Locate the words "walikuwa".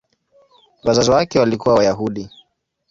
1.39-1.75